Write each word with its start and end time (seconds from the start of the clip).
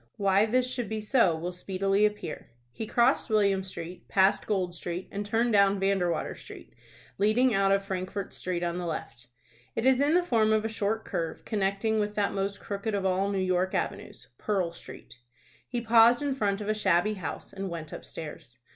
Why 0.17 0.47
this 0.47 0.67
should 0.67 0.89
be 0.89 0.99
so 0.99 1.35
will 1.35 1.51
speedily 1.51 2.07
appear. 2.07 2.49
He 2.71 2.87
crossed 2.87 3.29
William 3.29 3.63
Street, 3.63 4.07
passed 4.07 4.47
Gold 4.47 4.73
Street, 4.73 5.07
and 5.11 5.23
turned 5.23 5.53
down 5.53 5.79
Vandewater 5.79 6.33
Street, 6.35 6.73
leading 7.19 7.53
out 7.53 7.71
of 7.71 7.85
Frankfort's 7.85 8.35
Street 8.35 8.63
on 8.63 8.79
the 8.79 8.87
left. 8.87 9.27
It 9.75 9.85
is 9.85 9.99
in 10.01 10.15
the 10.15 10.23
form 10.23 10.53
of 10.53 10.65
a 10.65 10.69
short 10.69 11.05
curve, 11.05 11.45
connecting 11.45 11.99
with 11.99 12.15
that 12.15 12.33
most 12.33 12.59
crooked 12.59 12.95
of 12.95 13.05
all 13.05 13.29
New 13.29 13.37
York 13.37 13.75
avenues, 13.75 14.29
Pearl 14.39 14.71
Street. 14.73 15.17
He 15.67 15.81
paused 15.81 16.23
in 16.23 16.33
front 16.33 16.61
of 16.61 16.67
a 16.67 16.73
shabby 16.73 17.13
house, 17.13 17.53
and 17.53 17.69
went 17.69 17.93
upstairs. 17.93 18.57